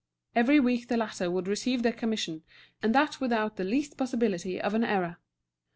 [0.35, 2.41] Every week the latter would receive their commission,
[2.81, 5.17] and that without the least possibility of any error.